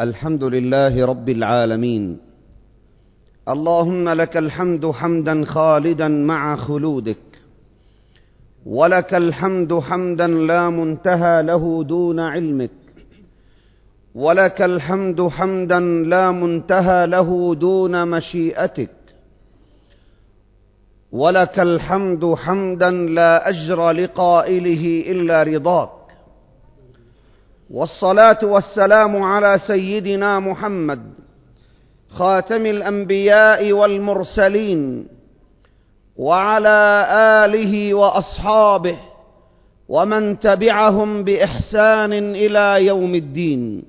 [0.00, 2.18] الحمد لله رب العالمين.
[3.48, 7.16] اللهم لك الحمد حمدا خالدا مع خلودك.
[8.66, 12.70] ولك الحمد حمدا لا منتهى له دون علمك.
[14.14, 18.96] ولك الحمد حمدا لا منتهى له دون مشيئتك.
[21.12, 25.95] ولك الحمد حمدا لا أجر لقائله إلا رضاك.
[27.70, 31.02] والصلاة والسلام على سيدنا محمد
[32.10, 35.08] خاتم الأنبياء والمرسلين
[36.16, 37.06] وعلى
[37.44, 38.98] آله وأصحابه
[39.88, 43.82] ومن تبعهم بإحسان إلى يوم الدين.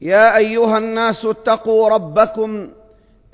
[0.00, 2.68] يا أيها الناس اتقوا ربكم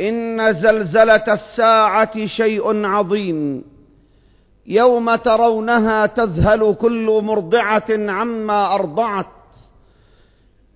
[0.01, 3.65] إن زلزلة الساعة شيء عظيم.
[4.67, 9.27] يوم ترونها تذهل كل مرضعة عما أرضعت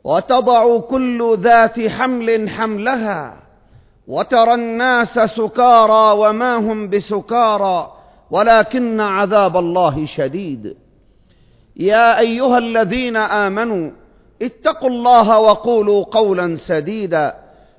[0.05, 3.37] وتضع كل ذات حمل حملها
[4.09, 7.93] وترى الناس سكارى وما هم بسكارى
[8.31, 10.77] ولكن عذاب الله شديد.
[11.77, 13.91] يا أيها الذين آمنوا
[14.43, 17.35] اتقوا الله وقولوا قولا سديدا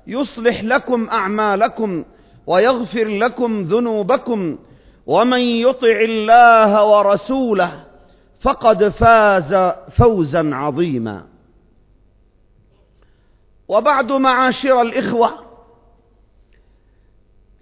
[0.06, 2.04] يصلح لكم أعمالكم
[2.46, 4.58] ويغفر لكم ذنوبكم
[5.06, 7.84] ومن يطع الله ورسوله
[8.40, 9.54] فقد فاز
[9.96, 11.26] فوزا عظيما.
[13.68, 15.30] وبعد معاشر الإخوة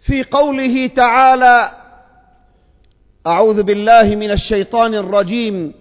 [0.00, 1.70] في قوله تعالى
[3.26, 5.74] أعوذ بالله من الشيطان الرجيم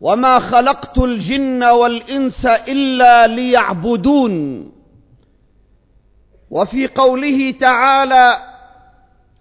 [0.00, 4.72] وما خلقت الجن والإنس إلا ليعبدون.
[6.50, 8.57] وفي قوله تعالى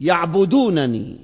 [0.00, 1.18] يعبدونني.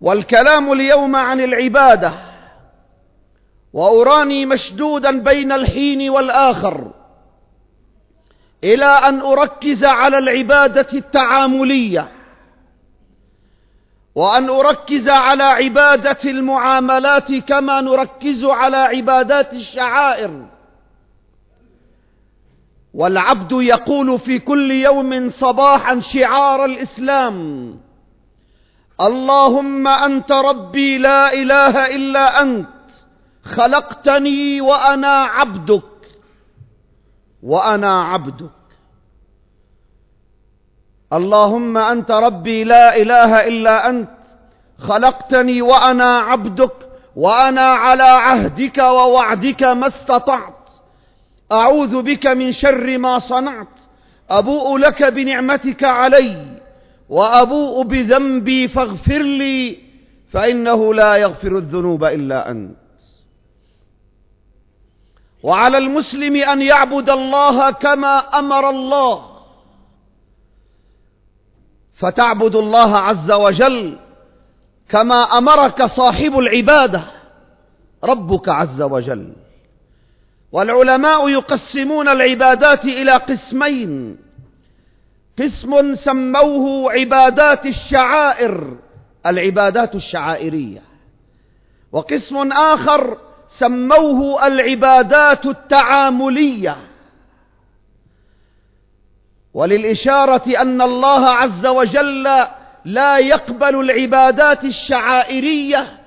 [0.00, 2.14] والكلام اليوم عن العبادة
[3.72, 6.90] وأراني مشدودا بين الحين والآخر
[8.64, 12.08] إلى أن أركز على العبادة التعاملية
[14.14, 20.46] وأن أركز على عبادة المعاملات كما نركز على عبادات الشعائر.
[22.94, 27.36] والعبد يقول في كل يوم صباحا شعار الإسلام.
[29.00, 32.68] اللهم أنت ربي لا إله إلا أنت
[33.44, 35.82] خلقتني وأنا عبدك
[37.42, 38.50] وأنا عبدك.
[41.12, 44.10] اللهم أنت ربي لا إله إلا أنت
[44.78, 46.72] خلقتني وأنا عبدك
[47.16, 50.59] وأنا على عهدك ووعدك ما استطعت.
[51.52, 53.68] أعوذ بك من شر ما صنعت.
[54.30, 56.60] أبوء لك بنعمتك علي
[57.08, 59.78] وأبوء بذنبي فاغفر لي
[60.32, 62.76] فإنه لا يغفر الذنوب إلا أنت.
[65.42, 69.30] وعلى المسلم أن يعبد الله كما أمر الله.
[71.94, 73.96] فتعبد الله عز وجل
[74.88, 77.04] كما أمرك صاحب العبادة
[78.04, 79.32] ربك عز وجل.
[80.52, 84.18] والعلماء يقسمون العبادات إلى قسمين.
[85.38, 88.76] قسم سموه عبادات الشعائر
[89.26, 90.82] العبادات الشعائرية.
[91.92, 93.18] وقسم آخر
[93.48, 96.76] سموه العبادات التعاملية.
[99.54, 102.46] وللإشارة أن الله عز وجل
[102.84, 105.99] لا يقبل العبادات الشعائرية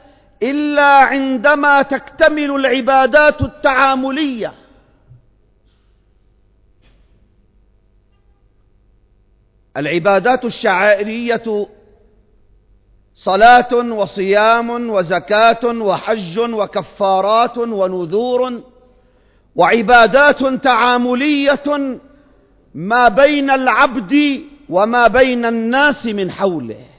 [0.44, 4.54] إلا عندما تكتمل العبادات التعاملية.
[9.78, 11.68] العبادات الشعائرية
[13.16, 18.62] صلاة وصيام وزكاة وحج وكفارات ونذور
[19.56, 22.00] وعبادات تعاملية
[22.74, 26.93] ما بين العبد وما بين الناس من حوله.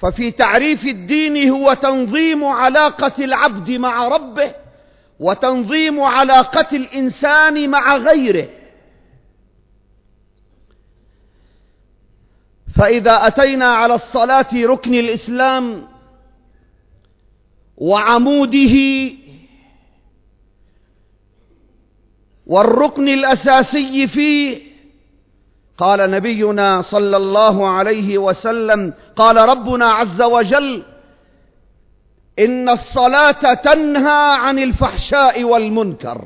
[0.00, 4.54] ففي تعريف الدين هو تنظيم علاقة العبد مع ربه
[5.20, 8.48] وتنظيم علاقة الإنسان مع غيره.
[12.76, 15.88] فإذا أتينا على الصلاة ركن الإسلام
[17.76, 18.76] وعموده
[22.46, 24.69] والركن الأساسي فيه
[25.80, 30.82] قال نبينا صلى الله عليه وسلم قال ربنا عز وجل
[32.38, 36.24] إن الصلاة تنهى عن الفحشاء والمنكر.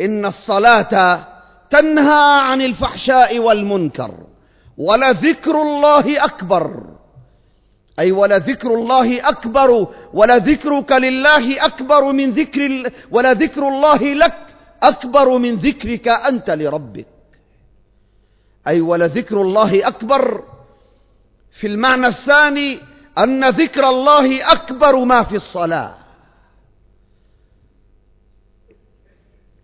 [0.00, 1.26] إن الصلاة
[1.70, 4.14] تنهى عن الفحشاء والمنكر.
[4.78, 6.84] ولذكر الله أكبر.
[7.98, 14.36] أي ولذكر الله أكبر ولذكرك لله أكبر من ذكر ولذكر الله لك
[14.82, 17.19] أكبر من ذكرك أنت لربك.
[18.66, 20.44] أي ولذكر الله أكبر.
[21.50, 22.78] في المعنى الثاني
[23.18, 25.94] أن ذكر الله أكبر ما في الصلاة.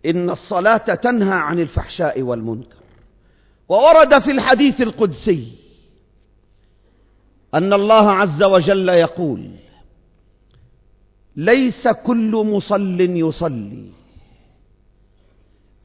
[0.05, 2.77] إن الصلاة تنهى عن الفحشاء والمنكر.
[3.69, 5.57] وورد في الحديث القدسي
[7.53, 9.51] أن الله عز وجل يقول
[11.35, 13.91] ليس كل مصل يصلي.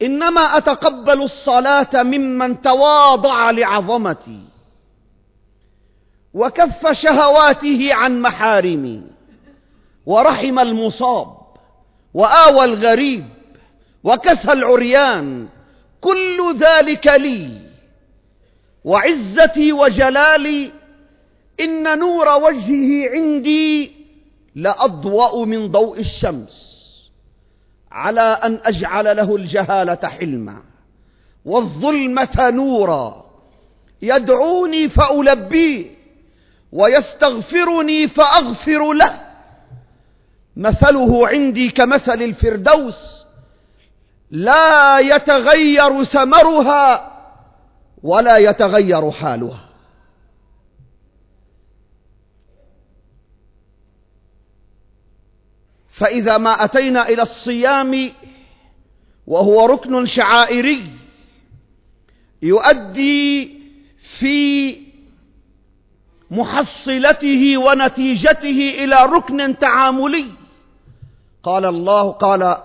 [0.03, 4.41] إنما أتقبل الصلاة ممن تواضع لعظمتي
[6.35, 9.03] وكف شهواته عن محارمي
[10.07, 11.37] ورحم المصاب
[12.15, 13.25] وآوى الغريب
[14.05, 15.49] وكسى العريان
[16.01, 17.61] كل ذلك لي
[18.85, 20.73] وعزتي وجلالي
[21.61, 23.93] إن نور وجهه عندي
[24.55, 26.82] لأضوأ من ضوء الشمس
[27.93, 30.63] على أن أجعل له الجهالة حلما
[31.45, 33.25] والظلمة نورا.
[34.03, 35.87] يدعوني فألبيه
[36.73, 39.21] ويستغفرني فأغفر له.
[40.57, 43.25] مثله عندي كمثل الفردوس
[44.31, 47.13] لا يتغير ثمرها
[48.03, 49.72] ولا يتغير حالها.
[56.03, 58.11] فإذا ما أتينا إلى الصيام
[59.27, 60.83] وهو ركن شعائري
[62.43, 63.51] يؤدي
[64.19, 64.77] في
[66.31, 70.27] محصلته ونتيجته إلى ركن تعاملي.
[71.43, 72.57] قال الله قال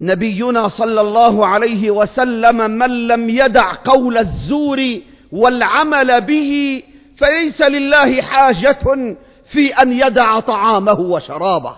[0.00, 5.00] نبينا صلى الله عليه وسلم من لم يدع قول الزور
[5.32, 6.82] والعمل به
[7.16, 9.16] فليس لله حاجة
[9.48, 11.76] في أن يدع طعامه وشرابه.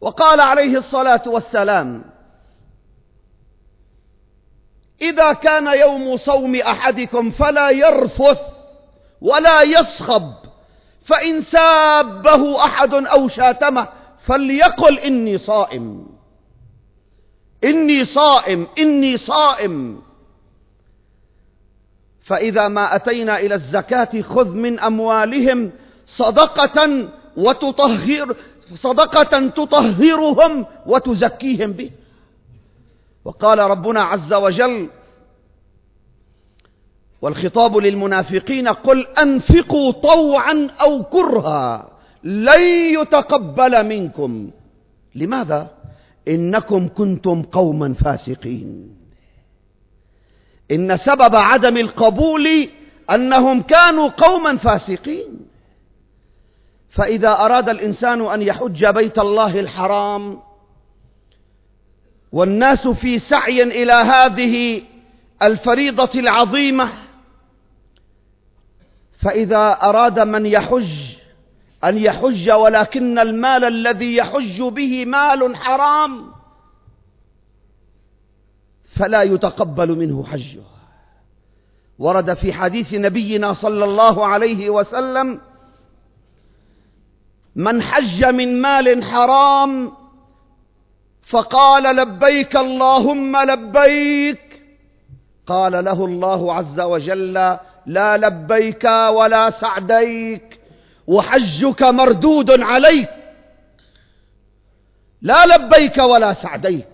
[0.00, 2.04] وقال عليه الصلاة والسلام
[5.02, 8.40] إذا كان يوم صوم أحدكم فلا يرفث
[9.20, 10.32] ولا يصخب
[11.04, 13.88] فإن سابه أحد أو شاتمه
[14.26, 16.06] فليقل إني صائم.
[17.64, 20.02] إني صائم إني صائم.
[22.30, 25.70] فإذا ما أتينا إلى الزكاة خذ من أموالهم
[26.06, 28.36] صدقة وتطهر
[28.74, 31.90] صدقة تطهرهم وتزكيهم به.
[33.24, 34.88] وقال ربنا عز وجل
[37.22, 41.90] والخطاب للمنافقين قل أنفقوا طوعا أو كرها
[42.24, 42.62] لن
[43.00, 44.50] يتقبل منكم.
[45.14, 45.70] لماذا؟
[46.28, 48.99] إنكم كنتم قوما فاسقين.
[50.70, 52.68] إن سبب عدم القبول
[53.10, 55.50] أنهم كانوا قوما فاسقين.
[56.90, 60.40] فإذا أراد الإنسان أن يحج بيت الله الحرام
[62.32, 64.82] والناس في سعي إلى هذه
[65.42, 66.92] الفريضة العظيمة
[69.22, 71.16] فإذا أراد من يحج
[71.84, 76.32] أن يحج ولكن المال الذي يحج به مال حرام
[79.00, 80.62] فلا يتقبل منه حجه.
[81.98, 85.40] ورد في حديث نبينا صلى الله عليه وسلم
[87.56, 89.92] من حج من مال حرام
[91.22, 94.62] فقال لبيك اللهم لبيك.
[95.46, 100.60] قال له الله عز وجل لا لبيك ولا سعديك
[101.06, 103.10] وحجك مردود عليك.
[105.22, 106.89] لا لبيك ولا سعديك.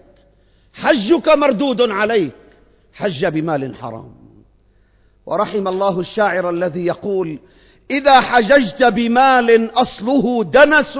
[0.76, 2.32] حجك مردود عليك.
[2.92, 4.14] حج بمال حرام.
[5.26, 7.38] ورحم الله الشاعر الذي يقول
[7.90, 10.98] إذا حججت بمال أصله دنس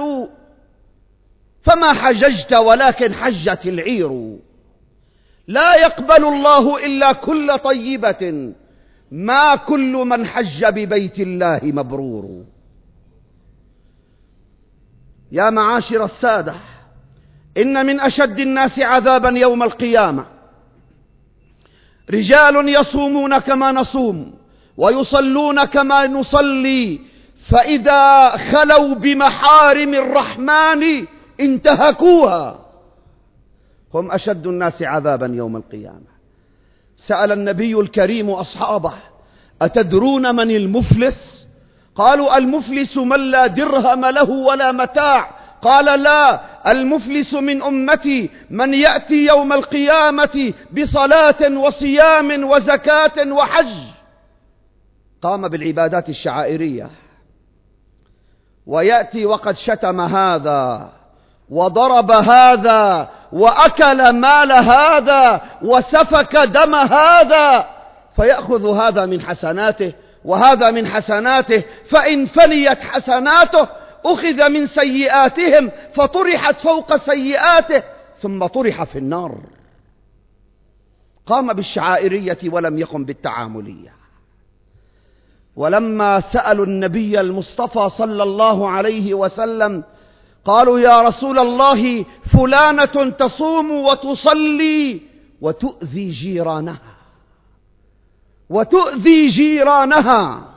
[1.61, 4.37] فما حججت ولكن حجت العير.
[5.47, 8.53] لا يقبل الله إلا كل طيبة
[9.11, 12.45] ما كل من حج ببيت الله مبرور.
[15.31, 16.55] يا معاشر السادة
[17.57, 20.25] إن من أشد الناس عذابا يوم القيامة.
[22.09, 24.33] رجال يصومون كما نصوم
[24.77, 26.99] ويصلون كما نصلي
[27.49, 31.05] فإذا خلوا بمحارم الرحمن
[31.39, 32.59] انتهكوها.
[33.93, 36.17] هم أشد الناس عذابا يوم القيامة.
[36.97, 38.93] سأل النبي الكريم أصحابه
[39.61, 41.47] أتدرون من المفلس؟
[41.95, 45.36] قالوا المفلس من لا درهم له ولا متاع.
[45.61, 53.73] قال لا المفلس من أمتي من يأتي يوم القيامة بصلاة وصيام وزكاة وحج.
[55.21, 56.89] قام بالعبادات الشعائرية.
[58.65, 60.89] ويأتي وقد شتم هذا
[61.49, 67.77] وضرب هذا وأكل مال هذا وسفك دم هذا.
[68.15, 69.93] فيأخذ هذا من حسناته
[70.25, 73.67] وهذا من حسناته فإن فنيت حسناته
[74.13, 77.83] أخذ من سيئاتهم فطرحت فوق سيئاته
[78.19, 79.41] ثم طرح في النار.
[81.25, 83.93] قام بالشعائرية ولم يقم بالتعاملية.
[85.55, 89.83] ولما سألوا النبي المصطفى صلى الله عليه وسلم
[90.45, 95.01] قالوا يا رسول الله فلانة تصوم وتصلي
[95.41, 96.97] وتؤذي جيرانها.
[98.49, 100.56] وتؤذي جيرانها.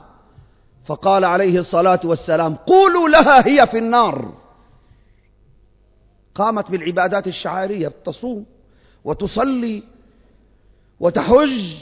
[0.91, 4.33] فقال عليه الصلاة والسلام قولوا لها هي في النار.
[6.35, 8.45] قامت بالعبادات الشعائرية تصوم
[9.03, 9.83] وتصلي
[10.99, 11.75] وتحج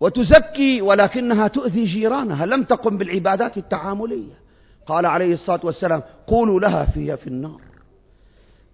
[0.00, 4.34] وتزكي ولكنها تؤذي جيرانها لم تقم بالعبادات التعاملية.
[4.86, 7.60] قال عليه الصلاة والسلام قولوا لها فيها في النار.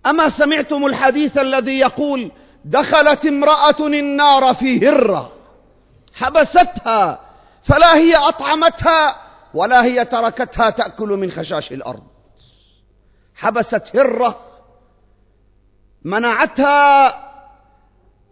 [0.07, 2.31] أما سمعتم الحديث الذي يقول
[2.65, 5.33] دخلت امرأة النار في هرة
[6.15, 7.26] حبستها
[7.67, 9.17] فلا هي أطعمتها
[9.55, 12.03] ولا هي تركتها تأكل من خشاش الأرض.
[13.35, 14.41] حبست هرة
[16.03, 17.07] منعتها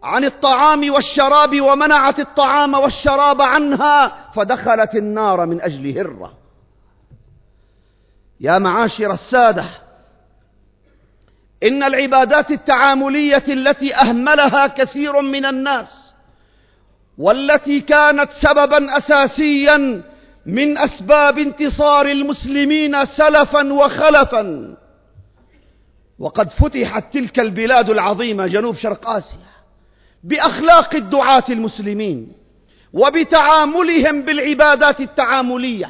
[0.03, 6.33] عن الطعام والشراب ومنعت الطعام والشراب عنها فدخلت النار من أجل هرة.
[8.39, 9.65] يا معاشر السادة
[11.63, 16.04] إن العبادات التعاملية التي أهملها كثير من الناس
[17.17, 20.03] والتي كانت سببا أساسيا
[20.45, 24.75] من أسباب انتصار المسلمين سلفا وخلفا.
[26.19, 29.39] وقد فتحت تلك البلاد العظيمة جنوب شرق آسيا
[30.23, 32.31] بأخلاق الدعاة المسلمين
[32.93, 35.89] وبتعاملهم بالعبادات التعاملية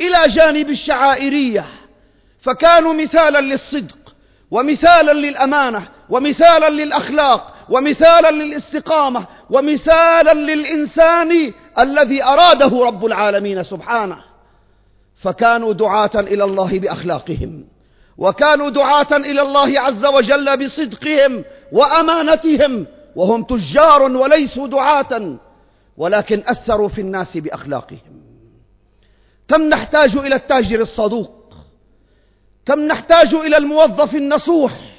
[0.00, 1.66] إلى جانب الشعائرية.
[2.40, 4.14] فكانوا مثالا للصدق
[4.50, 14.18] ومثالا للأمانة ومثالا للأخلاق ومثالا للاستقامة ومثالا للإنسان الذي أراده رب العالمين سبحانه.
[15.16, 17.64] فكانوا دعاة إلى الله بأخلاقهم
[18.18, 25.36] وكانوا دعاة إلى الله عز وجل بصدقهم وأمانتهم وهم تجار وليسوا دعاة
[25.96, 28.22] ولكن أثروا في الناس بأخلاقهم.
[29.48, 31.54] كم نحتاج إلى التاجر الصدوق؟
[32.66, 34.93] كم نحتاج إلى الموظف النصوح؟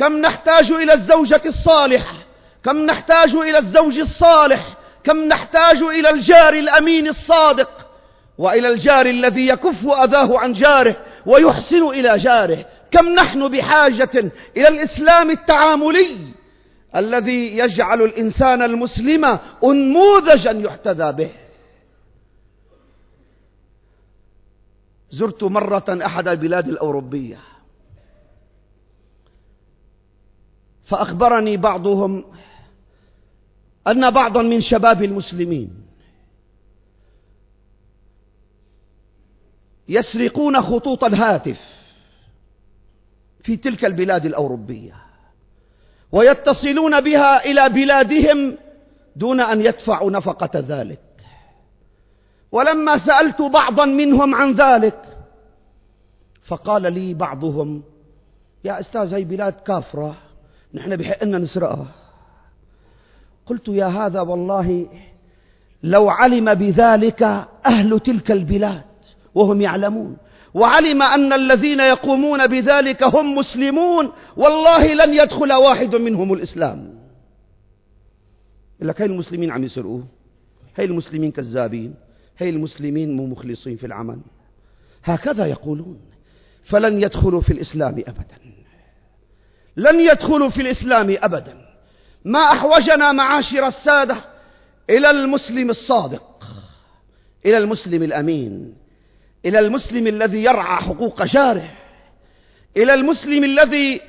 [0.00, 2.14] كم نحتاج إلى الزوجة الصالحة؟
[2.64, 7.86] كم نحتاج إلى الزوج الصالح؟ كم نحتاج إلى الجار الأمين الصادق؟
[8.38, 12.64] وإلى الجار الذي يكف أذاه عن جاره ويحسن إلى جاره.
[12.90, 16.16] كم نحن بحاجة إلى الإسلام التعاملي
[16.96, 21.30] الذي يجعل الإنسان المسلم أنموذجا يحتذى به.
[25.10, 27.49] زرت مرة أحد البلاد الأوروبية.
[30.90, 32.24] فأخبرني بعضهم
[33.86, 35.86] أن بعضا من شباب المسلمين
[39.88, 41.60] يسرقون خطوط الهاتف
[43.42, 44.94] في تلك البلاد الأوروبية
[46.12, 48.58] ويتصلون بها إلى بلادهم
[49.16, 51.00] دون أن يدفعوا نفقة ذلك.
[52.52, 55.16] ولما سألت بعضا منهم عن ذلك
[56.42, 57.82] فقال لي بعضهم
[58.64, 60.29] يا أستاذ هي بلاد كافرة.
[60.74, 61.88] نحن بحق لنا نسرقها
[63.46, 64.88] قلت يا هذا والله
[65.82, 67.22] لو علم بذلك
[67.66, 68.84] أهل تلك البلاد
[69.34, 70.16] وهم يعلمون.
[70.54, 74.12] وعلم أن الذين يقومون بذلك هم مسلمون.
[74.36, 77.00] والله لن يدخل واحد منهم الإسلام.
[78.80, 80.04] لك هاي المسلمين عم يسرقوه
[80.78, 81.94] هاي المسلمين كذابين.
[82.38, 84.20] هي المسلمين مو مخلصين في العمل.
[85.04, 86.00] هكذا يقولون.
[86.64, 88.59] فلن يدخلوا في الإسلام أبدا.
[89.76, 91.66] لن يدخلوا في الإسلام أبدا.
[92.24, 94.16] ما أحوجنا معاشر السادة
[94.90, 96.44] إلى المسلم الصادق
[97.46, 98.74] إلى المسلم الأمين
[99.44, 101.70] إلى المسلم الذي يرعى حقوق جاره
[102.76, 104.00] إلى المسلم الذي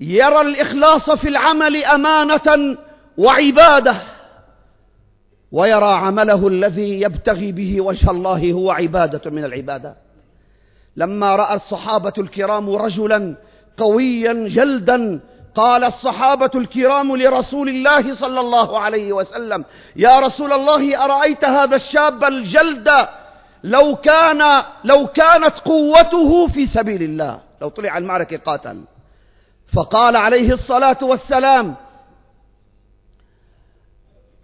[0.00, 2.78] يرى الإخلاص في العمل أمانة
[3.18, 3.96] وعبادة
[5.52, 9.96] ويرى عمله الذي يبتغي به وجه الله هو عبادة من العبادات.
[10.96, 13.36] لما رأى الصحابة الكرام رجلا
[13.76, 15.20] قويا جلدا
[15.54, 19.64] قال الصحابة الكرام لرسول الله صلى الله عليه وسلم
[19.96, 23.08] يا رسول الله أرأيت هذا الشاب الجلد؟
[23.64, 27.40] لو كان لو كانت قوته في سبيل الله.
[27.60, 28.84] لو طلع المعركة قاتل.
[29.74, 31.74] فقال عليه الصلاة والسلام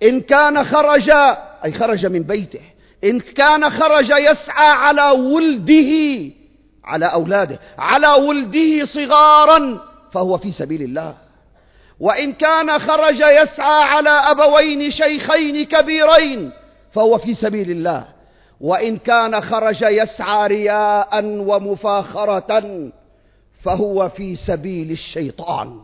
[0.03, 1.11] إن كان خرج
[1.65, 2.61] أي خرج من بيته
[3.05, 6.31] إن كان خرج يسعى على ولده
[6.88, 9.80] على أولاده على ولده صغارا
[10.12, 11.14] فهو في سبيل الله.
[12.00, 16.50] وإن كان خرج يسعى على أبوين شيخين كبيرين
[16.92, 18.04] فهو في سبيل الله.
[18.61, 22.90] وإن كان خرج يسعى رياء ومفاخرة
[23.62, 25.80] فهو في سبيل الشيطان.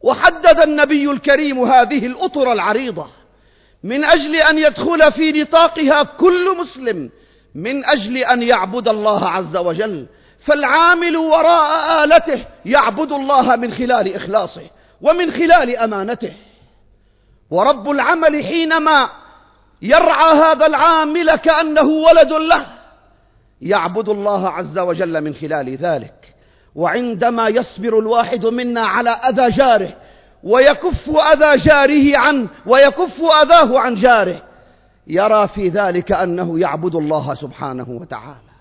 [0.00, 3.06] وحدد النبي الكريم هذه الأطر العريضة
[3.82, 7.10] من أجل أن يدخل في نطاقها كل مسلم
[7.54, 10.06] من أجل أن يعبد الله عز وجل.
[10.40, 14.62] فالعامل وراء آلته يعبد الله من خلال إخلاصه
[15.00, 16.32] ومن خلال أمانته.
[17.50, 19.08] ورب العمل حينما
[19.82, 22.66] يرعى هذا العامل كأنه ولد له
[23.62, 26.34] يعبد الله عز وجل من خلال ذلك.
[26.74, 29.96] وعندما يصبر الواحد منا على أذى جاره
[30.42, 34.42] ويكف أذى جاره عنه ويكف أذاه عن جاره
[35.06, 38.52] يرى في ذلك أنه يعبد الله سبحانه وتعالى.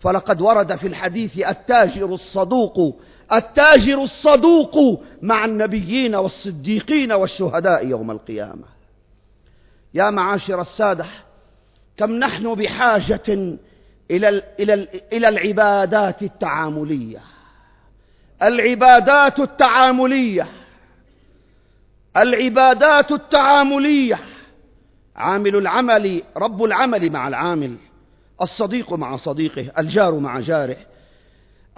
[0.00, 3.00] فلقد ورد في الحديث التاجر الصدوق
[3.32, 8.64] التاجر الصدوق مع النبيين والصديقين والشهداء يوم القيامة.
[9.94, 11.06] يا معاشر السادة
[11.96, 13.22] كم نحن بحاجة
[14.10, 17.20] إلى إلى إلى العبادات التعاملية.
[18.42, 20.48] العبادات التعاملية.
[22.16, 24.18] العبادات التعاملية.
[25.20, 27.76] عامل العمل رب العمل مع العامل
[28.42, 30.76] الصديق مع صديقه الجار مع جاره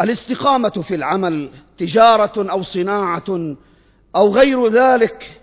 [0.01, 3.57] الاستقامة في العمل تجارة أو صناعة
[4.17, 5.41] أو غير ذلك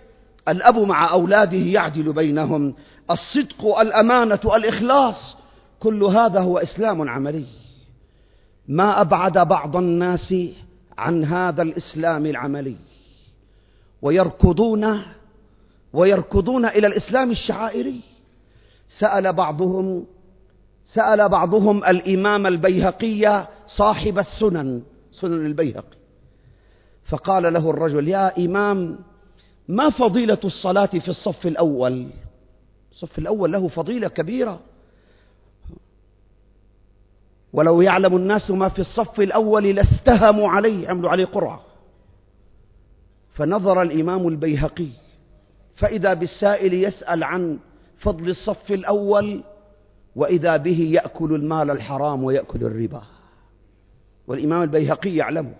[0.48, 2.74] الأب مع أولاده يعدل بينهم
[3.10, 5.36] الصدق الأمانة الإخلاص
[5.80, 7.46] كل هذا هو إسلام عملي.
[8.68, 10.34] ما أبعد بعض الناس
[10.98, 12.76] عن هذا الإسلام العملي.
[14.02, 15.02] ويركضون
[15.92, 18.00] ويركضون إلى الإسلام الشعائري.
[18.88, 20.06] سأل بعضهم
[20.84, 25.96] سأل بعضهم الإمام البيهقي صاحب السنن سنن البيهقي.
[27.04, 28.98] فقال له الرجل يا إمام
[29.68, 32.06] ما فضيلة الصلاة في الصف الأول؟
[32.92, 34.60] الصف الأول له فضيلة كبيرة.
[37.52, 40.88] ولو يعلم الناس ما في الصف الأول لاستهموا عليه.
[40.88, 41.64] عملوا عليه قرعة.
[43.34, 44.88] فنظر الإمام البيهقي
[45.80, 47.58] فإذا بالسائل يسأل عن
[47.98, 49.42] فضل الصف الأول
[50.16, 53.02] وإذا به يأكل المال الحرام ويأكل الربا.
[54.26, 55.54] والإمام البيهقي يعلمه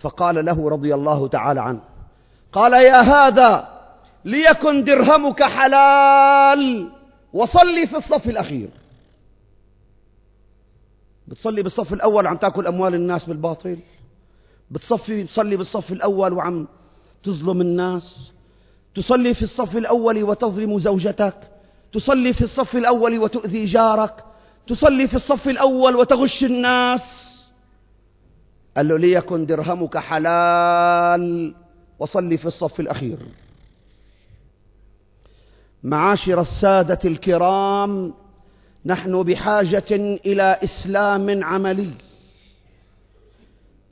[0.00, 1.80] فقال له رضي الله تعالى عنه
[2.52, 3.68] قال يا هذا
[4.24, 6.90] ليكن درهمك حلال
[7.32, 8.70] وصلي في الصف الأخير.
[11.28, 13.78] بتصلي بالصف الأول عم تأكل أموال الناس بالباطل.
[14.70, 16.68] بتصفي بتصلي بالصف الأول وعم
[17.22, 18.32] تظلم الناس.
[18.94, 21.34] تصلي في الصف الأول وتظلم زوجتك
[21.92, 24.24] تصلي في الصف الأول وتؤذي جارك
[24.66, 27.02] تصلي في الصف الأول وتغش الناس.
[28.76, 31.54] قال له ليكن درهمك حلال
[31.98, 33.18] وصلي في الصف الأخير.
[35.82, 38.14] معاشر السادة الكرام
[38.86, 41.90] نحن بحاجة إلى إسلام عملي.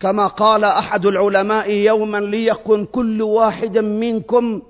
[0.01, 4.63] كما قال أحد العلماء يوما ليكن كل واحد منكم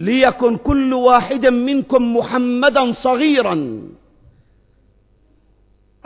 [0.00, 3.82] ليكن كل واحد منكم محمدا صغيرا.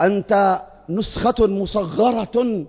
[0.01, 2.65] أنت نسخة مصغرة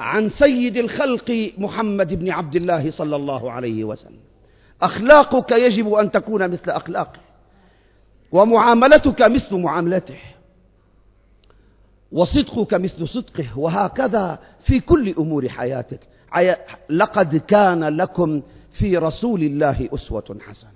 [0.00, 4.20] عن سيد الخلق محمد بن عبد الله صلى الله عليه وسلم.
[4.82, 7.20] أخلاقك يجب أن تكون مثل أخلاقه
[8.32, 10.18] ومعاملتك مثل معاملته
[12.12, 16.00] وصدقك مثل صدقه وهكذا في كل أمور حياتك.
[16.90, 20.70] لقد كان لكم في رسول الله أسوة حسنة.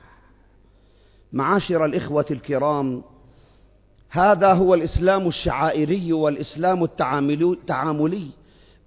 [1.32, 3.02] معاشر الإخوة الكرام
[4.10, 8.28] هذا هو الإسلام الشعائري والإسلام التعاملي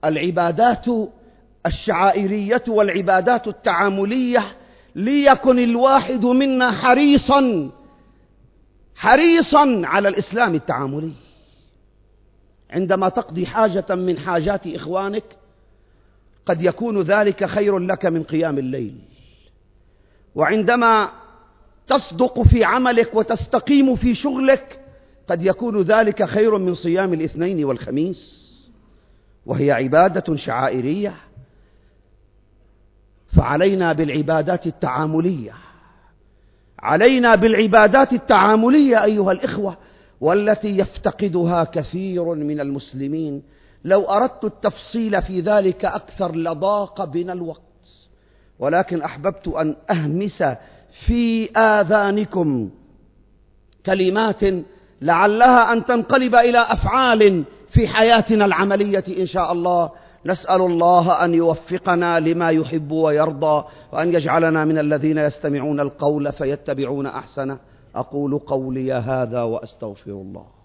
[0.06, 0.86] العبادات
[1.66, 4.56] الشعائرية والعبادات التعاملية
[4.96, 7.72] ليكن الواحد منا حريصا
[8.96, 11.14] حريصا على الإسلام التعاملي.
[12.70, 15.24] عندما تقضي حاجة من حاجات إخوانك
[16.48, 18.96] قد يكون ذلك خير لك من قيام الليل.
[20.36, 21.10] وعندما
[21.88, 24.80] تصدق في عملك وتستقيم في شغلك
[25.28, 28.48] قد يكون ذلك خير من صيام الاثنين والخميس.
[29.46, 31.16] وهي عبادة شعائرية.
[33.28, 35.54] فعلينا بالعبادات التعاملية.
[36.80, 39.78] علينا بالعبادات التعاملية أيها الإخوة
[40.22, 43.44] والتي يفتقدها كثير من المسلمين.
[43.84, 47.62] لو أردت التفصيل في ذلك أكثر لضاق بنا الوقت
[48.60, 50.44] ولكن أحببت أن أهمس
[50.92, 52.70] في آذانكم
[53.86, 54.42] كلمات
[55.02, 59.92] لعلها أن تنقلب إلى أفعال في حياتنا العملية إن شاء الله.
[60.26, 67.58] نسأل الله أن يوفقنا لما يحب ويرضى وأن يجعلنا من الذين يستمعون القول فيتبعون أحسنه.
[67.96, 70.57] أقول قولي هذا وأستغفر الله.